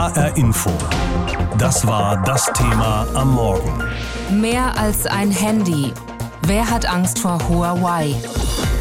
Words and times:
HR 0.00 0.34
Info. 0.38 0.70
Das 1.58 1.86
war 1.86 2.22
das 2.24 2.50
Thema 2.54 3.06
am 3.12 3.34
Morgen. 3.34 3.84
Mehr 4.30 4.78
als 4.78 5.04
ein 5.04 5.30
Handy. 5.30 5.92
Wer 6.46 6.70
hat 6.70 6.86
Angst 6.86 7.18
vor 7.18 7.38
Huawei? 7.46 8.14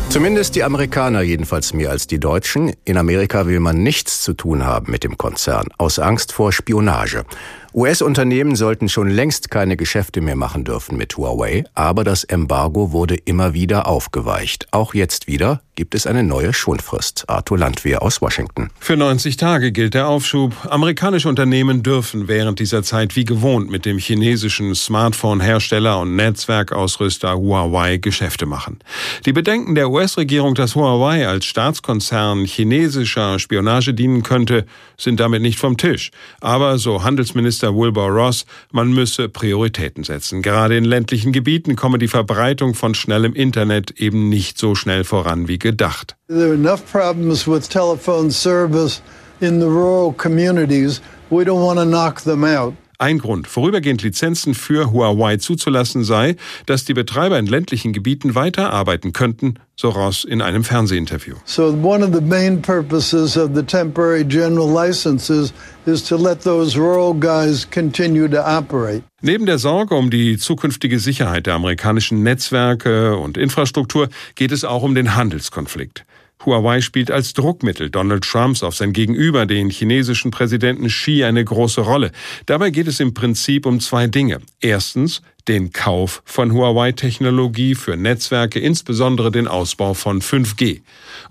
Zumindest 0.07 0.55
die 0.55 0.63
Amerikaner 0.63 1.21
jedenfalls 1.21 1.73
mehr 1.73 1.89
als 1.89 2.07
die 2.07 2.21
Deutschen. 2.21 2.71
In 2.85 2.97
Amerika 2.97 3.47
will 3.47 3.59
man 3.59 3.83
nichts 3.83 4.21
zu 4.21 4.31
tun 4.31 4.65
haben 4.65 4.89
mit 4.89 5.03
dem 5.03 5.17
Konzern, 5.17 5.67
aus 5.77 5.99
Angst 5.99 6.31
vor 6.31 6.53
Spionage. 6.53 7.25
US-Unternehmen 7.71 8.55
sollten 8.55 8.89
schon 8.89 9.09
längst 9.09 9.51
keine 9.51 9.77
Geschäfte 9.77 10.21
mehr 10.21 10.35
machen 10.35 10.63
dürfen 10.63 10.97
mit 10.97 11.15
Huawei, 11.17 11.65
aber 11.75 12.03
das 12.03 12.23
Embargo 12.23 12.91
wurde 12.91 13.15
immer 13.15 13.53
wieder 13.53 13.87
aufgeweicht. 13.87 14.67
Auch 14.71 14.95
jetzt 14.95 15.27
wieder 15.27 15.61
gibt 15.75 15.95
es 15.95 16.07
eine 16.07 16.23
neue 16.23 16.51
Schonfrist. 16.51 17.23
Arthur 17.29 17.57
Landwehr 17.57 18.01
aus 18.01 18.21
Washington. 18.21 18.69
Für 18.79 18.97
90 18.97 19.37
Tage 19.37 19.71
gilt 19.71 19.93
der 19.93 20.09
Aufschub. 20.09 20.53
Amerikanische 20.69 21.29
Unternehmen 21.29 21.83
dürfen 21.83 22.27
während 22.27 22.59
dieser 22.59 22.83
Zeit 22.83 23.15
wie 23.15 23.23
gewohnt 23.23 23.69
mit 23.69 23.85
dem 23.85 23.97
chinesischen 23.97 24.75
Smartphone-Hersteller 24.75 25.99
und 25.99 26.15
Netzwerkausrüster 26.15 27.37
Huawei 27.37 27.95
Geschäfte 27.97 28.45
machen. 28.45 28.79
Die 29.25 29.31
Bedenken 29.31 29.75
der 29.75 29.89
US-Regierung, 29.89 30.55
dass 30.55 30.75
Huawei 30.75 31.27
als 31.27 31.45
Staatskonzern 31.45 32.43
chinesischer 32.45 33.39
Spionage 33.39 33.93
dienen 33.93 34.23
könnte, 34.23 34.65
sind 34.97 35.19
damit 35.19 35.41
nicht 35.41 35.59
vom 35.59 35.77
Tisch. 35.77 36.11
Aber 36.41 36.77
so 36.77 37.03
Handelsminister 37.03 37.58
Minister 37.59 37.75
Wilbur 37.75 38.09
Ross, 38.09 38.45
man 38.71 38.93
müsse 38.93 39.27
Prioritäten 39.27 40.05
setzen. 40.05 40.41
Gerade 40.41 40.77
in 40.77 40.85
ländlichen 40.85 41.33
Gebieten 41.33 41.75
komme 41.75 41.97
die 41.97 42.07
Verbreitung 42.07 42.73
von 42.73 42.95
schnellem 42.95 43.33
Internet 43.33 43.91
eben 43.99 44.29
nicht 44.29 44.57
so 44.57 44.75
schnell 44.75 45.03
voran 45.03 45.49
wie 45.49 45.59
gedacht. 45.59 46.15
There 46.29 46.45
are 46.45 46.53
enough 46.53 46.89
problems 46.89 47.45
with 47.45 47.67
telephone 47.67 48.31
service 48.31 49.01
in 49.41 49.59
the 49.59 49.65
rural 49.65 50.13
communities. 50.13 51.01
We 51.29 51.43
don't 51.43 51.61
want 51.61 51.79
to 51.79 51.85
knock 51.85 52.21
them 52.21 52.45
out. 52.45 52.73
Ein 53.01 53.19
Grund, 53.19 53.47
vorübergehend 53.47 54.03
Lizenzen 54.03 54.53
für 54.53 54.91
Huawei 54.91 55.37
zuzulassen 55.37 56.03
sei, 56.03 56.35
dass 56.65 56.83
die 56.83 56.93
Betreiber 56.93 57.39
in 57.39 57.45
ländlichen 57.45 57.93
Gebieten 57.93 58.35
weiter 58.35 58.73
arbeiten 58.73 59.13
könnten, 59.13 59.53
so 59.77 59.87
Ross 59.87 60.25
in 60.25 60.41
einem 60.41 60.65
Fernsehinterview. 60.65 61.35
So 61.45 61.69
one 61.81 62.05
of 62.05 62.13
the 62.13 62.19
main 62.19 62.61
purposes 62.61 63.37
of 63.37 63.51
the 63.55 63.63
temporary 63.63 64.25
general 64.25 64.67
licenses 64.67 65.53
is 65.85 66.03
to 66.03 66.17
let 66.17 66.43
those 66.43 66.77
rural 66.77 67.13
guys 67.13 67.65
continue 67.71 68.27
to 68.27 68.41
operate. 68.41 69.01
Neben 69.21 69.45
der 69.45 69.59
Sorge 69.59 69.95
um 69.95 70.09
die 70.09 70.37
zukünftige 70.37 70.99
Sicherheit 70.99 71.45
der 71.45 71.53
amerikanischen 71.53 72.21
Netzwerke 72.23 73.15
und 73.15 73.37
Infrastruktur 73.37 74.09
geht 74.35 74.51
es 74.51 74.65
auch 74.65 74.83
um 74.83 74.93
den 74.93 75.15
Handelskonflikt. 75.15 76.03
Huawei 76.45 76.79
spielt 76.81 77.11
als 77.11 77.33
Druckmittel 77.33 77.89
Donald 77.89 78.23
Trumps 78.23 78.63
auf 78.63 78.75
sein 78.75 78.93
Gegenüber, 78.93 79.45
den 79.45 79.69
chinesischen 79.69 80.31
Präsidenten 80.31 80.87
Xi, 80.87 81.23
eine 81.23 81.43
große 81.43 81.81
Rolle. 81.81 82.11
Dabei 82.45 82.69
geht 82.69 82.87
es 82.87 82.99
im 82.99 83.13
Prinzip 83.13 83.65
um 83.65 83.79
zwei 83.79 84.07
Dinge. 84.07 84.39
Erstens 84.61 85.21
den 85.49 85.73
Kauf 85.73 86.21
von 86.25 86.53
Huawei-Technologie 86.53 87.73
für 87.73 87.97
Netzwerke, 87.97 88.59
insbesondere 88.59 89.31
den 89.31 89.47
Ausbau 89.47 89.95
von 89.95 90.21
5G. 90.21 90.81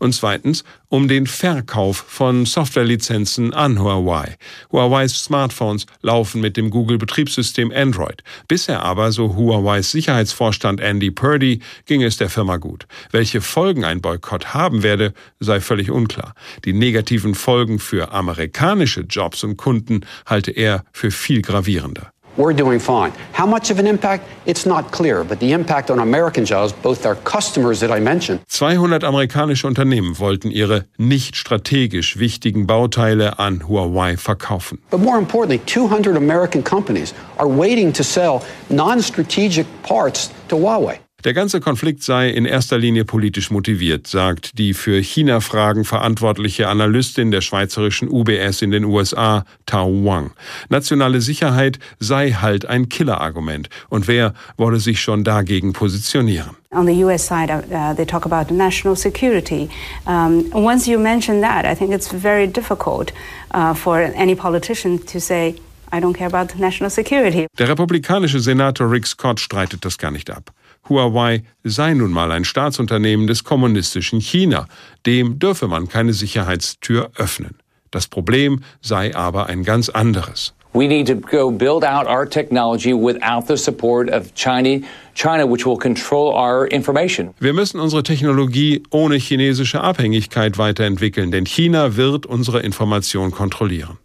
Und 0.00 0.12
zweitens 0.12 0.64
um 0.88 1.06
den 1.06 1.26
Verkauf 1.26 2.04
von 2.08 2.46
Softwarelizenzen 2.46 3.54
an 3.54 3.78
Huawei. 3.78 4.36
Huaweis 4.72 5.22
Smartphones 5.22 5.86
laufen 6.02 6.40
mit 6.40 6.56
dem 6.56 6.70
Google-Betriebssystem 6.70 7.70
Android. 7.70 8.24
Bisher 8.48 8.82
aber, 8.82 9.12
so 9.12 9.36
Huaweis 9.36 9.90
Sicherheitsvorstand 9.92 10.80
Andy 10.80 11.10
Purdy, 11.10 11.60
ging 11.86 12.02
es 12.02 12.16
der 12.16 12.30
Firma 12.30 12.56
gut. 12.56 12.86
Welche 13.12 13.40
Folgen 13.40 13.84
ein 13.84 14.00
Boykott 14.00 14.54
haben 14.54 14.82
werde, 14.82 15.12
sei 15.38 15.60
völlig 15.60 15.90
unklar. 15.90 16.34
Die 16.64 16.72
negativen 16.72 17.34
Folgen 17.34 17.78
für 17.78 18.12
amerikanische 18.12 19.02
Jobs 19.02 19.44
und 19.44 19.56
Kunden 19.58 20.00
halte 20.26 20.50
er 20.50 20.84
für 20.92 21.10
viel 21.10 21.42
gravierender. 21.42 22.12
We're 22.38 22.54
doing 22.54 22.80
fine. 22.80 23.12
How 23.32 23.44
much 23.44 23.70
of 23.70 23.78
an 23.78 23.86
impact? 23.86 24.24
It's 24.46 24.64
not 24.64 24.90
clear, 24.92 25.24
but 25.24 25.40
the 25.40 25.52
impact 25.52 25.90
on 25.90 25.98
American 25.98 26.44
jobs, 26.46 26.72
both 26.72 27.04
our 27.04 27.16
customers 27.16 27.80
that 27.80 27.90
I 27.90 28.00
mentioned. 28.00 28.40
200 28.48 29.04
amerikanische 29.04 29.66
Unternehmen 29.66 30.18
wollten 30.18 30.50
ihre 30.50 30.86
nicht 30.96 31.36
strategisch 31.36 32.18
wichtigen 32.18 32.66
Bauteile 32.66 33.38
an 33.38 33.68
Huawei 33.68 34.16
verkaufen. 34.16 34.78
But 34.90 35.00
more 35.00 35.18
importantly, 35.18 35.58
200 35.66 36.16
American 36.16 36.62
companies 36.62 37.12
are 37.36 37.48
waiting 37.48 37.92
to 37.92 38.02
sell 38.02 38.42
non-strategic 38.70 39.66
parts 39.82 40.30
to 40.48 40.56
Huawei. 40.56 41.00
Der 41.24 41.34
ganze 41.34 41.58
Konflikt 41.58 42.04
sei 42.04 42.30
in 42.30 42.44
erster 42.44 42.78
Linie 42.78 43.04
politisch 43.04 43.50
motiviert, 43.50 44.06
sagt 44.06 44.56
die 44.56 44.72
für 44.72 45.02
China-Fragen 45.02 45.84
verantwortliche 45.84 46.68
Analystin 46.68 47.32
der 47.32 47.40
schweizerischen 47.40 48.08
UBS 48.08 48.62
in 48.62 48.70
den 48.70 48.84
USA, 48.84 49.44
Tao 49.66 49.88
Wang. 50.04 50.30
Nationale 50.68 51.20
Sicherheit 51.20 51.80
sei 51.98 52.30
halt 52.30 52.66
ein 52.66 52.88
Killerargument. 52.88 53.68
Und 53.88 54.06
wer 54.06 54.32
wolle 54.56 54.78
sich 54.78 55.00
schon 55.00 55.24
dagegen 55.24 55.72
positionieren? 55.72 56.50
On 56.70 56.86
the 56.86 57.02
US 57.02 57.26
side, 57.26 57.50
uh, 57.50 57.92
they 57.96 58.06
talk 58.06 58.24
about 58.24 58.54
national 58.54 58.94
security. 58.94 59.68
Um, 60.06 60.44
once 60.52 60.88
you 60.88 61.00
mention 61.00 61.40
that, 61.40 61.64
I 61.64 61.74
think 61.74 61.92
it's 61.92 62.12
very 62.12 62.46
difficult 62.46 63.12
uh, 63.52 63.74
for 63.74 63.98
any 64.14 64.36
politician 64.36 65.04
to 65.06 65.18
say, 65.18 65.56
I 65.92 65.98
don't 65.98 66.14
care 66.16 66.28
about 66.32 66.56
national 66.60 66.90
security. 66.90 67.48
Der 67.58 67.68
republikanische 67.68 68.38
Senator 68.38 68.88
Rick 68.88 69.08
Scott 69.08 69.40
streitet 69.40 69.84
das 69.84 69.98
gar 69.98 70.12
nicht 70.12 70.30
ab. 70.30 70.52
Huawei 70.88 71.42
sei 71.64 71.94
nun 71.94 72.12
mal 72.12 72.32
ein 72.32 72.44
Staatsunternehmen 72.44 73.26
des 73.26 73.44
kommunistischen 73.44 74.20
China. 74.20 74.66
Dem 75.06 75.38
dürfe 75.38 75.68
man 75.68 75.88
keine 75.88 76.12
Sicherheitstür 76.12 77.10
öffnen. 77.16 77.56
Das 77.90 78.06
Problem 78.06 78.60
sei 78.80 79.14
aber 79.14 79.46
ein 79.46 79.64
ganz 79.64 79.88
anderes. 79.88 80.54
We 80.74 80.86
need 80.86 81.06
to 81.06 81.14
go 81.14 81.50
build 81.50 81.82
out 81.82 82.06
our 82.06 82.28
technology 82.28 82.92
without 82.92 83.46
the 83.48 83.56
support 83.56 84.10
of 84.10 84.34
China, 84.34 84.80
China, 85.14 85.46
which 85.46 85.64
will 85.64 85.78
control 85.78 86.34
our 86.34 86.66
information. 86.70 87.34
Wir 87.40 87.54
müssen 87.54 87.80
unsere 87.80 88.02
Technologie 88.02 88.82
ohne 88.90 89.16
chinesische 89.16 89.80
Abhängigkeit 89.80 90.58
weiterentwickeln, 90.58 91.30
denn 91.30 91.46
China 91.46 91.96
wird 91.96 92.26
unsere 92.26 92.60
Information 92.60 93.30
kontrollieren. 93.30 93.98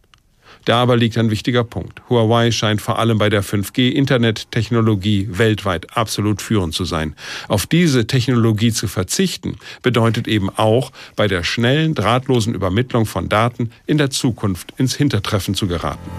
Da 0.66 0.82
aber 0.82 0.96
liegt 0.96 1.18
ein 1.18 1.30
wichtiger 1.30 1.64
Punkt. 1.64 2.02
Huawei 2.10 2.52
scheint 2.52 2.82
vor 2.82 3.00
allem 3.00 3.18
bei 3.18 3.30
der 3.30 3.44
5G-Internettechnologie 3.44 5.28
weltweit 5.32 5.98
absolut 5.98 6.42
führend 6.42 6.74
zu 6.74 6.86
sein. 6.86 7.16
Auf 7.48 7.66
diese 7.66 8.08
Technologie 8.08 8.72
zu 8.72 8.88
verzichten, 8.88 9.58
bedeutet 9.82 10.28
eben 10.28 10.50
auch, 10.50 10.92
bei 11.16 11.28
der 11.28 11.44
schnellen, 11.44 11.96
drahtlosen 11.96 12.54
Übermittlung 12.54 13.06
von 13.06 13.28
Daten 13.30 13.72
in 13.86 13.98
der 13.98 14.10
Zukunft 14.10 14.74
ins 14.78 14.96
Hintertreffen 14.96 15.54
zu 15.56 15.68
geraten. 15.68 16.10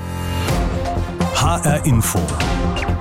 HR 1.34 1.84
Info. 1.84 2.20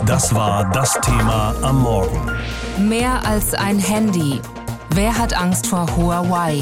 Das 0.06 0.34
war 0.34 0.70
das 0.72 1.00
Thema 1.02 1.56
am 1.62 1.82
Morgen. 1.82 2.32
Mehr 2.78 3.26
als 3.26 3.54
ein 3.54 3.80
Handy. 3.80 4.40
Wer 4.96 5.18
hat 5.18 5.34
Angst 5.34 5.68
vor 5.68 5.88
Huawei? 5.96 6.62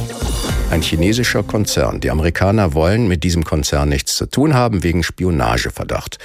Ein 0.72 0.82
chinesischer 0.82 1.44
Konzern. 1.44 2.00
Die 2.00 2.10
Amerikaner 2.10 2.74
wollen 2.74 3.10
mit 3.10 3.26
diesem 3.26 3.44
Konzern 3.44 3.90
nichts 3.90 4.16
zu 4.16 4.26
tun 4.26 4.54
haben 4.54 4.84
wegen 4.84 5.04
Spionageverdacht. 5.04 6.18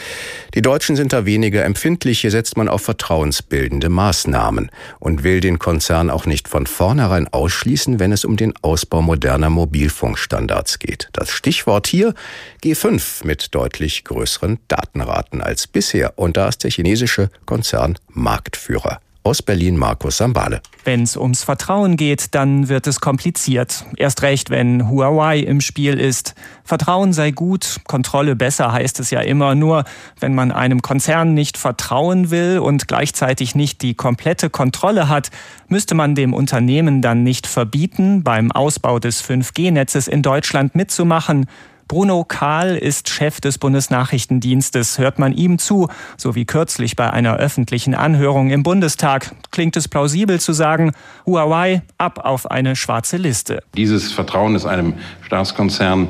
Die 0.54 0.62
Deutschen 0.62 0.94
sind 0.94 1.12
da 1.12 1.26
weniger 1.26 1.64
empfindlich. 1.64 2.20
Hier 2.20 2.30
setzt 2.30 2.56
man 2.56 2.68
auf 2.68 2.82
vertrauensbildende 2.82 3.88
Maßnahmen 3.88 4.70
und 5.00 5.24
will 5.24 5.40
den 5.40 5.58
Konzern 5.58 6.10
auch 6.10 6.26
nicht 6.26 6.46
von 6.46 6.66
vornherein 6.66 7.26
ausschließen, 7.26 7.98
wenn 7.98 8.12
es 8.12 8.24
um 8.24 8.36
den 8.36 8.54
Ausbau 8.62 9.02
moderner 9.02 9.50
Mobilfunkstandards 9.50 10.78
geht. 10.78 11.08
Das 11.12 11.32
Stichwort 11.32 11.88
hier 11.88 12.14
G5 12.62 13.26
mit 13.26 13.52
deutlich 13.52 14.04
größeren 14.04 14.60
Datenraten 14.68 15.42
als 15.42 15.66
bisher. 15.66 16.20
Und 16.20 16.36
da 16.36 16.46
ist 16.46 16.62
der 16.62 16.70
chinesische 16.70 17.30
Konzern 17.46 17.98
Marktführer. 18.10 19.00
Aus 19.26 19.42
Berlin 19.42 19.76
Markus 19.76 20.18
Sambale. 20.18 20.60
Wenn 20.84 21.02
es 21.02 21.16
ums 21.16 21.42
Vertrauen 21.42 21.96
geht, 21.96 22.36
dann 22.36 22.68
wird 22.68 22.86
es 22.86 23.00
kompliziert. 23.00 23.84
Erst 23.96 24.22
recht, 24.22 24.50
wenn 24.50 24.88
Huawei 24.88 25.40
im 25.40 25.60
Spiel 25.60 25.98
ist. 25.98 26.36
Vertrauen 26.62 27.12
sei 27.12 27.32
gut, 27.32 27.80
Kontrolle 27.88 28.36
besser 28.36 28.70
heißt 28.70 29.00
es 29.00 29.10
ja 29.10 29.18
immer. 29.18 29.56
Nur 29.56 29.82
wenn 30.20 30.36
man 30.36 30.52
einem 30.52 30.80
Konzern 30.80 31.34
nicht 31.34 31.58
vertrauen 31.58 32.30
will 32.30 32.60
und 32.60 32.86
gleichzeitig 32.86 33.56
nicht 33.56 33.82
die 33.82 33.94
komplette 33.94 34.48
Kontrolle 34.48 35.08
hat, 35.08 35.30
müsste 35.66 35.96
man 35.96 36.14
dem 36.14 36.32
Unternehmen 36.32 37.02
dann 37.02 37.24
nicht 37.24 37.48
verbieten, 37.48 38.22
beim 38.22 38.52
Ausbau 38.52 39.00
des 39.00 39.28
5G-Netzes 39.28 40.06
in 40.06 40.22
Deutschland 40.22 40.76
mitzumachen. 40.76 41.46
Bruno 41.88 42.24
Kahl 42.24 42.76
ist 42.76 43.08
Chef 43.08 43.40
des 43.40 43.58
Bundesnachrichtendienstes. 43.58 44.98
Hört 44.98 45.20
man 45.20 45.32
ihm 45.32 45.58
zu, 45.58 45.88
so 46.16 46.34
wie 46.34 46.44
kürzlich 46.44 46.96
bei 46.96 47.12
einer 47.12 47.36
öffentlichen 47.36 47.94
Anhörung 47.94 48.50
im 48.50 48.64
Bundestag, 48.64 49.32
klingt 49.52 49.76
es 49.76 49.86
plausibel 49.86 50.40
zu 50.40 50.52
sagen, 50.52 50.92
Huawei 51.26 51.82
ab 51.96 52.24
auf 52.24 52.50
eine 52.50 52.74
schwarze 52.74 53.18
Liste. 53.18 53.62
Dieses 53.76 54.12
Vertrauen 54.12 54.56
ist 54.56 54.66
einem 54.66 54.94
Staatskonzern, 55.22 56.08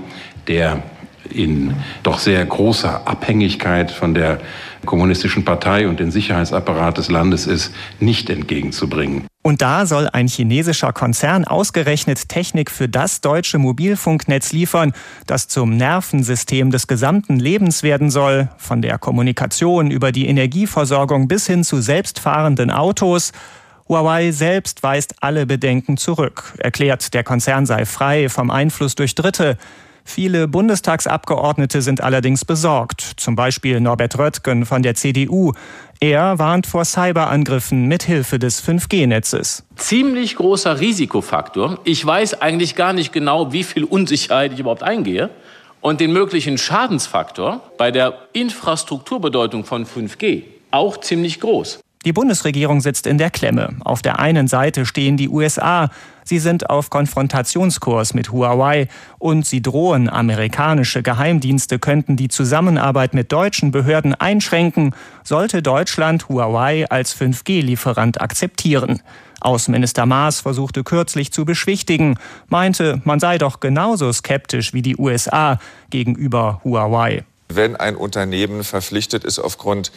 der 0.48 0.82
in 1.32 1.74
doch 2.02 2.18
sehr 2.18 2.44
großer 2.44 3.06
Abhängigkeit 3.06 3.90
von 3.90 4.14
der 4.14 4.40
kommunistischen 4.84 5.44
Partei 5.44 5.88
und 5.88 6.00
den 6.00 6.10
Sicherheitsapparat 6.10 6.98
des 6.98 7.10
Landes 7.10 7.46
ist, 7.46 7.72
nicht 8.00 8.30
entgegenzubringen. 8.30 9.26
Und 9.42 9.62
da 9.62 9.86
soll 9.86 10.08
ein 10.08 10.26
chinesischer 10.26 10.92
Konzern 10.92 11.44
ausgerechnet 11.44 12.28
Technik 12.28 12.68
für 12.68 12.88
das 12.88 13.20
deutsche 13.20 13.58
Mobilfunknetz 13.58 14.52
liefern, 14.52 14.92
das 15.28 15.46
zum 15.46 15.76
Nervensystem 15.76 16.72
des 16.72 16.88
gesamten 16.88 17.38
Lebens 17.38 17.84
werden 17.84 18.10
soll, 18.10 18.48
von 18.56 18.82
der 18.82 18.98
Kommunikation 18.98 19.92
über 19.92 20.10
die 20.10 20.26
Energieversorgung 20.26 21.28
bis 21.28 21.46
hin 21.46 21.62
zu 21.62 21.80
selbstfahrenden 21.80 22.72
Autos. 22.72 23.30
Huawei 23.88 24.32
selbst 24.32 24.82
weist 24.82 25.14
alle 25.20 25.46
Bedenken 25.46 25.96
zurück, 25.96 26.54
erklärt, 26.58 27.14
der 27.14 27.22
Konzern 27.22 27.66
sei 27.66 27.84
frei 27.86 28.28
vom 28.28 28.50
Einfluss 28.50 28.96
durch 28.96 29.14
Dritte. 29.14 29.58
Viele 30.08 30.46
Bundestagsabgeordnete 30.46 31.82
sind 31.82 32.00
allerdings 32.00 32.44
besorgt, 32.44 33.00
zum 33.16 33.34
Beispiel 33.34 33.80
Norbert 33.80 34.16
Röttgen 34.16 34.64
von 34.64 34.82
der 34.82 34.94
CDU. 34.94 35.52
Er 36.00 36.38
warnt 36.38 36.66
vor 36.66 36.84
Cyberangriffen 36.84 37.86
mit 37.86 38.04
Hilfe 38.04 38.38
des 38.38 38.62
5G-Netzes. 38.66 39.64
Ziemlich 39.74 40.36
großer 40.36 40.80
Risikofaktor. 40.80 41.80
Ich 41.84 42.06
weiß 42.06 42.40
eigentlich 42.40 42.76
gar 42.76 42.92
nicht 42.92 43.12
genau, 43.12 43.52
wie 43.52 43.64
viel 43.64 43.84
Unsicherheit 43.84 44.52
ich 44.52 44.60
überhaupt 44.60 44.84
eingehe. 44.84 45.28
Und 45.80 46.00
den 46.00 46.12
möglichen 46.12 46.56
Schadensfaktor 46.56 47.60
bei 47.76 47.90
der 47.90 48.14
Infrastrukturbedeutung 48.32 49.64
von 49.64 49.84
5G 49.84 50.44
auch 50.70 50.98
ziemlich 50.98 51.40
groß. 51.40 51.80
Die 52.06 52.12
Bundesregierung 52.12 52.80
sitzt 52.80 53.08
in 53.08 53.18
der 53.18 53.30
Klemme. 53.30 53.74
Auf 53.80 54.00
der 54.00 54.20
einen 54.20 54.46
Seite 54.46 54.86
stehen 54.86 55.16
die 55.16 55.28
USA. 55.28 55.90
Sie 56.22 56.38
sind 56.38 56.70
auf 56.70 56.88
Konfrontationskurs 56.88 58.14
mit 58.14 58.30
Huawei 58.30 58.86
und 59.18 59.44
sie 59.44 59.60
drohen, 59.60 60.08
amerikanische 60.08 61.02
Geheimdienste 61.02 61.80
könnten 61.80 62.16
die 62.16 62.28
Zusammenarbeit 62.28 63.12
mit 63.12 63.32
deutschen 63.32 63.72
Behörden 63.72 64.14
einschränken, 64.14 64.94
sollte 65.24 65.62
Deutschland 65.62 66.28
Huawei 66.28 66.88
als 66.88 67.12
5G-Lieferant 67.20 68.20
akzeptieren. 68.20 69.02
Außenminister 69.40 70.06
Maas 70.06 70.42
versuchte 70.42 70.84
kürzlich 70.84 71.32
zu 71.32 71.44
beschwichtigen, 71.44 72.20
meinte, 72.46 73.02
man 73.02 73.18
sei 73.18 73.36
doch 73.36 73.58
genauso 73.58 74.12
skeptisch 74.12 74.72
wie 74.72 74.82
die 74.82 74.96
USA 74.96 75.58
gegenüber 75.90 76.60
Huawei. 76.62 77.24
Wenn 77.48 77.76
ein 77.76 77.94
Unternehmen 77.94 78.64
verpflichtet 78.64 79.24
ist, 79.24 79.38
aufgrund 79.38 79.92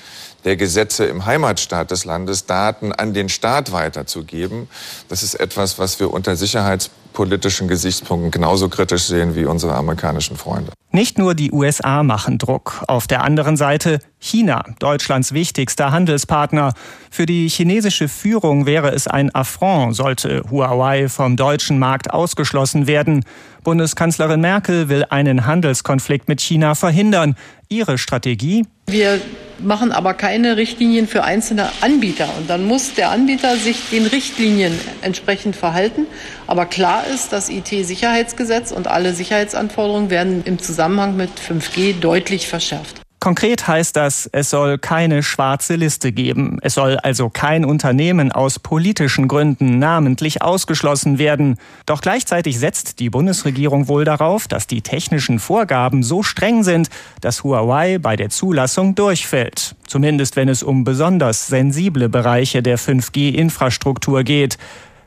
der 0.45 0.55
Gesetze 0.55 1.05
im 1.05 1.25
Heimatstaat 1.25 1.91
des 1.91 2.05
Landes 2.05 2.45
Daten 2.45 2.91
an 2.91 3.13
den 3.13 3.29
Staat 3.29 3.71
weiterzugeben, 3.71 4.67
das 5.07 5.23
ist 5.23 5.35
etwas, 5.35 5.79
was 5.79 5.99
wir 5.99 6.11
unter 6.11 6.35
sicherheitspolitischen 6.35 7.67
Gesichtspunkten 7.67 8.31
genauso 8.31 8.69
kritisch 8.69 9.03
sehen 9.03 9.35
wie 9.35 9.45
unsere 9.45 9.75
amerikanischen 9.75 10.37
Freunde. 10.37 10.71
Nicht 10.91 11.19
nur 11.19 11.35
die 11.35 11.51
USA 11.51 12.01
machen 12.01 12.39
Druck. 12.39 12.83
Auf 12.87 13.05
der 13.05 13.23
anderen 13.23 13.57
Seite 13.57 13.99
China, 14.17 14.63
Deutschlands 14.79 15.33
wichtigster 15.33 15.91
Handelspartner. 15.91 16.73
Für 17.11 17.27
die 17.27 17.47
chinesische 17.47 18.07
Führung 18.07 18.65
wäre 18.65 18.89
es 18.89 19.07
ein 19.07 19.33
Affront, 19.35 19.95
sollte 19.95 20.43
Huawei 20.49 21.07
vom 21.07 21.37
deutschen 21.37 21.77
Markt 21.77 22.11
ausgeschlossen 22.11 22.87
werden. 22.87 23.23
Bundeskanzlerin 23.63 24.41
Merkel 24.41 24.89
will 24.89 25.05
einen 25.11 25.45
Handelskonflikt 25.45 26.27
mit 26.27 26.41
China 26.41 26.73
verhindern. 26.73 27.35
Ihre 27.67 27.99
Strategie? 27.99 28.65
Wir 28.91 29.21
machen 29.59 29.91
aber 29.91 30.13
keine 30.13 30.57
Richtlinien 30.57 31.07
für 31.07 31.23
einzelne 31.23 31.69
Anbieter. 31.81 32.29
Und 32.37 32.49
dann 32.49 32.65
muss 32.65 32.93
der 32.93 33.11
Anbieter 33.11 33.55
sich 33.55 33.89
den 33.91 34.05
Richtlinien 34.05 34.73
entsprechend 35.01 35.55
verhalten. 35.55 36.07
Aber 36.47 36.65
klar 36.65 37.05
ist, 37.07 37.33
das 37.33 37.49
IT-Sicherheitsgesetz 37.49 38.71
und 38.71 38.87
alle 38.87 39.13
Sicherheitsanforderungen 39.13 40.09
werden 40.09 40.43
im 40.45 40.59
Zusammenhang 40.59 41.17
mit 41.17 41.31
5G 41.39 41.99
deutlich 41.99 42.47
verschärft. 42.47 42.98
Konkret 43.19 43.67
heißt 43.67 43.97
das, 43.97 44.29
es 44.31 44.49
soll 44.49 44.77
keine 44.77 45.23
schwarze 45.23 45.75
Liste 45.75 46.13
geben. 46.13 46.57
Es 46.61 46.75
soll 46.75 46.95
also 46.97 47.29
kein 47.29 47.65
Unternehmen 47.65 48.31
aus 48.31 48.59
politischen 48.59 49.27
Gründen 49.27 49.77
namentlich 49.77 50.41
ausgeschlossen 50.41 51.19
werden. 51.19 51.57
Doch 51.85 51.99
gleichzeitig 51.99 52.59
setzt 52.59 52.99
die 53.01 53.09
Bundesregierung 53.09 53.89
wohl 53.89 54.05
darauf, 54.05 54.47
dass 54.47 54.67
die 54.67 54.81
technischen 54.81 55.39
Vorgaben 55.39 56.01
so 56.01 56.23
streng 56.23 56.63
sind, 56.63 56.89
dass 57.19 57.43
Huawei 57.43 57.97
bei 57.97 58.15
der 58.15 58.29
Zulassung 58.29 58.95
durchfällt. 58.95 59.75
Zumindest 59.85 60.37
wenn 60.37 60.47
es 60.47 60.63
um 60.63 60.85
besonders 60.85 61.47
sensible 61.47 62.07
Bereiche 62.07 62.63
der 62.63 62.79
5G-Infrastruktur 62.79 64.23
geht. 64.23 64.57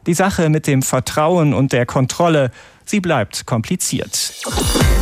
Die 0.06 0.14
Sache 0.14 0.50
mit 0.50 0.67
dem 0.67 0.82
Vertrauen 0.82 1.55
und 1.55 1.73
der 1.73 1.87
Kontrolle, 1.87 2.50
sie 2.93 3.00
bleibt 3.00 3.47
kompliziert. 3.47 4.35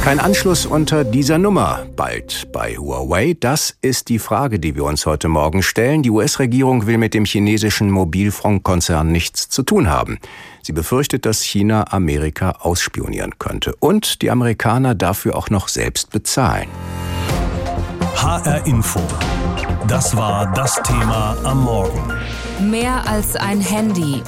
Kein 0.05 0.21
Anschluss 0.21 0.65
unter 0.65 1.03
dieser 1.03 1.39
Nummer 1.39 1.87
bald 1.97 2.47
bei 2.53 2.77
Huawei. 2.77 3.37
Das 3.39 3.77
ist 3.83 4.09
die 4.09 4.21
Frage, 4.21 4.61
die 4.61 4.77
wir 4.77 4.85
uns 4.85 5.07
heute 5.07 5.27
Morgen 5.27 5.65
stellen. 5.65 6.05
Die 6.05 6.11
US-Regierung 6.11 6.87
will 6.87 6.99
mit 6.99 7.15
dem 7.15 7.25
chinesischen 7.25 7.91
Mobilfunkkonzern 7.91 9.11
nichts 9.11 9.49
zu 9.49 9.65
tun 9.65 9.91
haben. 9.91 10.21
Sie 10.63 10.73
befürchtet, 10.73 11.27
dass 11.27 11.43
China 11.43 11.85
Amerika 11.91 12.53
ausspionieren 12.61 13.41
könnte 13.41 13.75
und 13.81 14.23
die 14.23 14.31
Amerikaner 14.31 14.95
dafür 14.95 15.35
auch 15.35 15.51
noch 15.51 15.67
selbst 15.67 16.11
bezahlen. 16.11 16.69
HR 18.15 18.67
Info. 18.67 19.01
Das 19.89 20.17
war 20.17 20.53
das 20.53 20.81
Thema 20.85 21.37
am 21.43 21.65
Morgen. 21.65 22.13
Mehr 22.71 23.05
als 23.09 23.35
ein 23.35 23.61
Handy. 23.61 24.23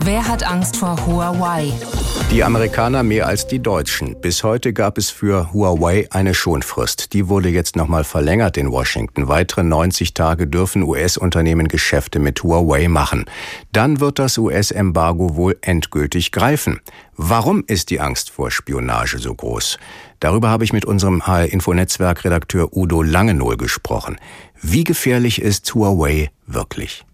Wer 0.00 0.26
hat 0.26 0.44
Angst 0.44 0.76
vor 0.76 0.96
Huawei? 1.06 1.72
Die 2.30 2.44
Amerikaner 2.44 3.02
mehr 3.02 3.26
als 3.26 3.46
die 3.46 3.58
Deutschen. 3.58 4.20
Bis 4.20 4.44
heute 4.44 4.72
gab 4.72 4.98
es 4.98 5.10
für 5.10 5.52
Huawei 5.52 6.06
eine 6.10 6.34
Schonfrist. 6.34 7.12
Die 7.14 7.28
wurde 7.28 7.48
jetzt 7.48 7.74
nochmal 7.74 8.04
verlängert 8.04 8.56
in 8.56 8.70
Washington. 8.70 9.28
Weitere 9.28 9.62
90 9.62 10.14
Tage 10.14 10.46
dürfen 10.46 10.82
US-Unternehmen 10.82 11.68
Geschäfte 11.68 12.18
mit 12.18 12.42
Huawei 12.42 12.88
machen. 12.88 13.24
Dann 13.72 14.00
wird 14.00 14.18
das 14.18 14.38
US-Embargo 14.38 15.36
wohl 15.36 15.56
endgültig 15.62 16.32
greifen. 16.32 16.80
Warum 17.16 17.64
ist 17.66 17.90
die 17.90 18.00
Angst 18.00 18.30
vor 18.30 18.50
Spionage 18.50 19.18
so 19.18 19.34
groß? 19.34 19.78
Darüber 20.20 20.48
habe 20.48 20.64
ich 20.64 20.72
mit 20.72 20.84
unserem 20.84 21.26
HR-Info-Netzwerk-Redakteur 21.26 22.76
Udo 22.76 23.02
Langenohl 23.02 23.56
gesprochen. 23.56 24.16
Wie 24.60 24.84
gefährlich 24.84 25.40
ist 25.40 25.74
Huawei 25.74 26.30
wirklich? 26.46 27.04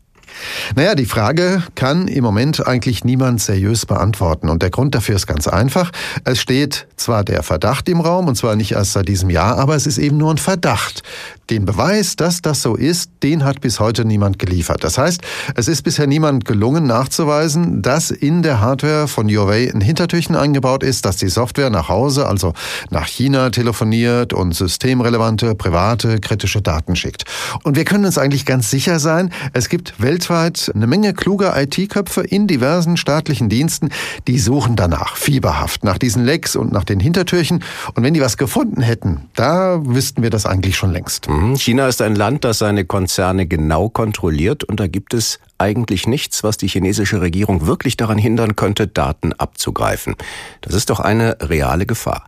Naja, 0.74 0.94
die 0.94 1.06
Frage 1.06 1.62
kann 1.74 2.08
im 2.08 2.24
Moment 2.24 2.66
eigentlich 2.66 3.04
niemand 3.04 3.40
seriös 3.40 3.86
beantworten. 3.86 4.48
Und 4.48 4.62
der 4.62 4.70
Grund 4.70 4.94
dafür 4.94 5.16
ist 5.16 5.26
ganz 5.26 5.48
einfach. 5.48 5.90
Es 6.24 6.40
steht 6.40 6.86
zwar 6.96 7.24
der 7.24 7.42
Verdacht 7.42 7.88
im 7.88 8.00
Raum, 8.00 8.28
und 8.28 8.36
zwar 8.36 8.56
nicht 8.56 8.72
erst 8.72 8.92
seit 8.92 9.08
diesem 9.08 9.30
Jahr, 9.30 9.58
aber 9.58 9.76
es 9.76 9.86
ist 9.86 9.98
eben 9.98 10.16
nur 10.16 10.30
ein 10.30 10.38
Verdacht. 10.38 11.02
Den 11.50 11.66
Beweis, 11.66 12.16
dass 12.16 12.40
das 12.40 12.62
so 12.62 12.74
ist, 12.74 13.10
den 13.22 13.44
hat 13.44 13.60
bis 13.60 13.80
heute 13.80 14.04
niemand 14.04 14.38
geliefert. 14.38 14.82
Das 14.82 14.96
heißt, 14.96 15.20
es 15.54 15.68
ist 15.68 15.82
bisher 15.82 16.06
niemand 16.06 16.44
gelungen 16.44 16.86
nachzuweisen, 16.86 17.82
dass 17.82 18.10
in 18.10 18.42
der 18.42 18.60
Hardware 18.60 19.08
von 19.08 19.28
Huawei 19.28 19.70
ein 19.72 19.80
Hintertürchen 19.80 20.36
eingebaut 20.36 20.82
ist, 20.82 21.04
dass 21.04 21.16
die 21.16 21.28
Software 21.28 21.68
nach 21.68 21.88
Hause, 21.88 22.26
also 22.26 22.54
nach 22.90 23.06
China 23.06 23.50
telefoniert 23.50 24.32
und 24.32 24.54
systemrelevante, 24.54 25.54
private, 25.54 26.18
kritische 26.20 26.62
Daten 26.62 26.96
schickt. 26.96 27.24
Und 27.62 27.76
wir 27.76 27.84
können 27.84 28.06
uns 28.06 28.16
eigentlich 28.16 28.46
ganz 28.46 28.70
sicher 28.70 28.98
sein, 28.98 29.30
es 29.52 29.68
gibt 29.68 30.00
weltweit 30.00 30.72
eine 30.74 30.86
Menge 30.86 31.12
kluger 31.12 31.60
IT-Köpfe 31.60 32.22
in 32.22 32.46
diversen 32.46 32.96
staatlichen 32.96 33.48
Diensten, 33.48 33.90
die 34.26 34.38
suchen 34.38 34.76
danach, 34.76 35.16
fieberhaft, 35.16 35.84
nach 35.84 35.98
diesen 35.98 36.24
Lecks 36.24 36.56
und 36.56 36.72
nach 36.72 36.84
den 36.84 37.00
Hintertürchen. 37.00 37.62
Und 37.94 38.02
wenn 38.02 38.14
die 38.14 38.20
was 38.20 38.36
gefunden 38.36 38.80
hätten, 38.80 39.28
da 39.34 39.80
wüssten 39.84 40.22
wir 40.22 40.30
das 40.30 40.46
eigentlich 40.46 40.76
schon 40.76 40.90
längst. 40.90 41.28
Mhm. 41.34 41.56
China 41.56 41.88
ist 41.88 42.00
ein 42.00 42.14
Land, 42.14 42.44
das 42.44 42.58
seine 42.58 42.84
Konzerne 42.84 43.46
genau 43.46 43.88
kontrolliert 43.88 44.64
und 44.64 44.78
da 44.78 44.86
gibt 44.86 45.14
es 45.14 45.40
eigentlich 45.58 46.06
nichts, 46.06 46.44
was 46.44 46.56
die 46.56 46.68
chinesische 46.68 47.20
Regierung 47.20 47.66
wirklich 47.66 47.96
daran 47.96 48.18
hindern 48.18 48.56
könnte, 48.56 48.86
Daten 48.86 49.32
abzugreifen. 49.32 50.14
Das 50.60 50.74
ist 50.74 50.90
doch 50.90 51.00
eine 51.00 51.36
reale 51.40 51.86
Gefahr. 51.86 52.26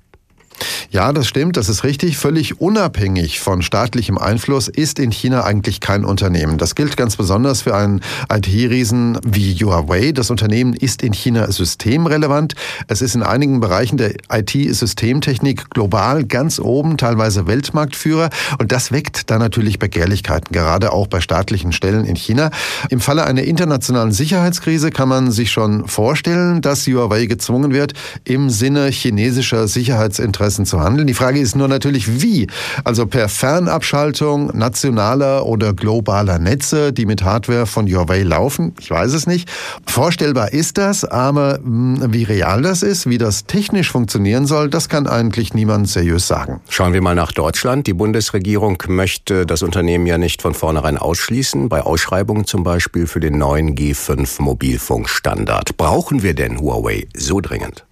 Ja, 0.91 1.13
das 1.13 1.29
stimmt, 1.29 1.57
das 1.57 1.69
ist 1.69 1.85
richtig. 1.85 2.17
Völlig 2.17 2.61
unabhängig 2.61 3.41
von 3.41 3.63
staatlichem 3.63 4.19
Einfluss 4.19 4.69
ist 4.69 4.99
in 4.99 5.11
China 5.11 5.45
eigentlich 5.45 5.81
kein 5.81 6.05
Unternehmen. 6.05 6.59
Das 6.59 6.75
gilt 6.75 6.97
ganz 6.97 7.17
besonders 7.17 7.63
für 7.63 7.75
einen 7.75 8.01
IT-Riesen 8.33 9.19
wie 9.25 9.55
Huawei. 9.55 10.13
Das 10.13 10.31
Unternehmen 10.31 10.75
ist 10.75 11.03
in 11.03 11.13
China 11.13 11.51
systemrelevant. 11.51 12.55
Es 12.89 13.03
ist 13.03 13.15
in 13.15 13.23
einigen 13.23 13.61
Bereichen 13.61 13.99
der 13.99 14.15
IT-Systemtechnik 14.31 15.71
global 15.71 16.25
ganz 16.25 16.59
oben, 16.59 16.97
teilweise 16.97 17.47
Weltmarktführer. 17.47 18.31
Und 18.59 18.73
das 18.73 18.93
weckt 18.93 19.31
da 19.31 19.39
natürlich 19.39 19.79
Begehrlichkeiten, 19.79 20.53
gerade 20.53 20.93
auch 20.93 21.09
bei 21.09 21.21
staatlichen 21.21 21.73
Stellen 21.73 22.05
in 22.05 22.17
China. 22.17 22.51
Im 22.89 23.01
Falle 23.01 23.25
einer 23.25 23.43
internationalen 23.43 24.13
Sicherheitskrise 24.13 24.91
kann 24.91 25.09
man 25.09 25.31
sich 25.31 25.51
schon 25.51 25.87
vorstellen, 25.87 26.63
dass 26.63 26.87
Huawei 26.87 27.27
gezwungen 27.27 27.73
wird, 27.73 27.93
im 28.25 28.49
Sinne 28.51 28.87
chinesischer 28.87 29.69
Sicherheitsinteressen 29.69 30.46
Interessen 30.47 30.65
zu 30.65 30.81
handeln. 30.81 31.09
Die 31.09 31.15
Frage 31.15 31.41
ist 31.41 31.57
nur 31.57 31.67
natürlich, 31.67 32.23
wie. 32.23 32.47
Also 32.85 33.07
per 33.07 33.29
Fernabschaltung 33.29 34.57
nationaler 34.57 35.45
oder 35.45 35.75
globaler 35.75 36.39
Netze, 36.39 36.93
die 36.93 37.05
mit 37.05 37.25
Hardware 37.25 37.67
von 37.67 37.89
Huawei 37.89 38.23
laufen. 38.23 38.73
Ich 38.81 38.89
weiß 38.89 39.13
es 39.13 39.27
nicht. 39.27 39.51
Vorstellbar 39.87 40.53
ist 40.53 40.79
das, 40.79 41.05
aber 41.05 41.59
hm, 41.61 42.13
wie 42.13 42.23
real 42.23 42.63
das 42.63 42.85
ist, 42.85 43.09
wie 43.09 43.19
das 43.19 43.47
technisch 43.47 43.91
funktionieren 43.91 44.47
soll, 44.47 44.71
das 44.71 44.89
kann 44.89 45.09
eigentlich 45.09 45.53
niemand 45.53 45.89
seriös 45.89 46.29
sagen. 46.29 46.61
Schauen 46.69 46.93
wir 46.93 47.03
mal 47.03 47.17
nach 47.17 47.33
Deutschland. 47.33 47.89
Die 47.89 47.95
Bundesregierung 47.95 48.81
möchte 48.87 49.47
das 49.47 49.65
Unternehmen 49.65 50.07
ja 50.07 50.17
nicht 50.17 50.43
von 50.43 50.55
vornherein 50.55 50.97
ausschließen, 50.97 51.69
bei 51.69 51.83
Ausschreibungen 51.83 52.47
zum 52.47 52.63
Beispiel 52.63 53.09
für 53.09 53.19
den 53.19 53.37
neuen 53.37 53.75
G5 53.75 54.41
Mobilfunkstandard. 54.41 55.77
Brauchen 55.77 56.23
wir 56.23 56.35
denn 56.35 56.61
Huawei 56.61 57.09
so 57.17 57.41
dringend? 57.41 57.86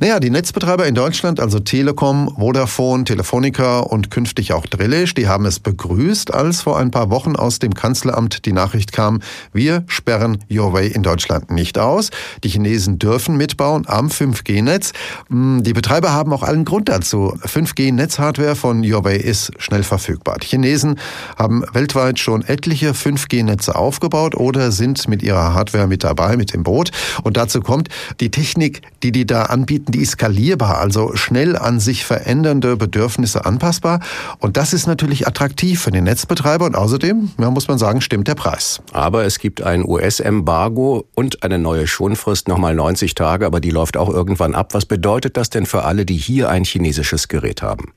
Naja, 0.00 0.20
die 0.20 0.30
Netzbetreiber 0.30 0.86
in 0.86 0.94
Deutschland, 0.94 1.40
also 1.40 1.60
Telekom, 1.60 2.34
Vodafone, 2.36 3.04
Telefonica 3.04 3.80
und 3.80 4.10
künftig 4.10 4.52
auch 4.52 4.66
Drillisch, 4.66 5.14
die 5.14 5.28
haben 5.28 5.46
es 5.46 5.60
begrüßt, 5.60 6.32
als 6.32 6.62
vor 6.62 6.78
ein 6.78 6.90
paar 6.90 7.10
Wochen 7.10 7.36
aus 7.36 7.58
dem 7.58 7.74
Kanzleramt 7.74 8.44
die 8.44 8.52
Nachricht 8.52 8.92
kam, 8.92 9.20
wir 9.52 9.84
sperren 9.86 10.38
Huawei 10.50 10.86
in 10.86 11.02
Deutschland 11.02 11.50
nicht 11.50 11.78
aus. 11.78 12.10
Die 12.42 12.48
Chinesen 12.48 12.98
dürfen 12.98 13.36
mitbauen 13.36 13.84
am 13.86 14.08
5G-Netz. 14.08 14.92
Hm, 15.28 15.62
die 15.62 15.72
Betreiber 15.72 16.12
haben 16.12 16.32
auch 16.32 16.42
allen 16.42 16.64
Grund 16.64 16.88
dazu. 16.88 17.36
5G-Netzhardware 17.44 18.56
von 18.56 18.82
Huawei 18.82 19.16
ist 19.16 19.52
schnell 19.58 19.82
verfügbar. 19.82 20.38
Die 20.38 20.46
Chinesen 20.46 20.98
haben 21.36 21.64
weltweit 21.72 22.18
schon 22.18 22.42
etliche 22.42 22.92
5G-Netze 22.92 23.74
aufgebaut 23.74 24.34
oder 24.34 24.72
sind 24.72 25.06
mit 25.08 25.22
ihrer 25.22 25.54
Hardware 25.54 25.86
mit 25.86 26.04
dabei, 26.04 26.36
mit 26.36 26.52
dem 26.52 26.62
Boot. 26.62 26.90
Und 27.22 27.36
dazu 27.36 27.60
kommt, 27.60 27.88
die 28.20 28.30
Technik, 28.30 28.82
die 29.02 29.12
die 29.12 29.26
da 29.26 29.43
anbieten, 29.50 29.92
die 29.92 30.04
skalierbar, 30.04 30.78
also 30.78 31.14
schnell 31.16 31.56
an 31.56 31.80
sich 31.80 32.04
verändernde 32.04 32.76
Bedürfnisse 32.76 33.44
anpassbar. 33.44 34.00
Und 34.38 34.56
das 34.56 34.72
ist 34.72 34.86
natürlich 34.86 35.26
attraktiv 35.26 35.80
für 35.80 35.90
den 35.90 36.04
Netzbetreiber 36.04 36.66
und 36.66 36.76
außerdem, 36.76 37.30
ja, 37.38 37.50
muss 37.50 37.68
man 37.68 37.78
sagen, 37.78 38.00
stimmt 38.00 38.28
der 38.28 38.34
Preis. 38.34 38.80
Aber 38.92 39.24
es 39.24 39.38
gibt 39.38 39.62
ein 39.62 39.84
US-Embargo 39.84 41.06
und 41.14 41.42
eine 41.42 41.58
neue 41.58 41.86
Schonfrist, 41.86 42.48
nochmal 42.48 42.74
90 42.74 43.14
Tage, 43.14 43.46
aber 43.46 43.60
die 43.60 43.70
läuft 43.70 43.96
auch 43.96 44.08
irgendwann 44.08 44.54
ab. 44.54 44.74
Was 44.74 44.86
bedeutet 44.86 45.36
das 45.36 45.50
denn 45.50 45.66
für 45.66 45.84
alle, 45.84 46.04
die 46.04 46.16
hier 46.16 46.48
ein 46.48 46.64
chinesisches 46.64 47.28
Gerät 47.28 47.62
haben? 47.62 47.92